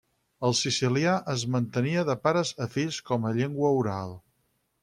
El 0.47 0.53
sicilià 0.59 1.13
es 1.33 1.43
mantenia 1.57 2.05
de 2.09 2.17
pares 2.25 2.55
a 2.67 2.71
fills 2.79 3.01
com 3.11 3.29
a 3.29 3.35
llengua 3.41 3.75
oral. 3.83 4.19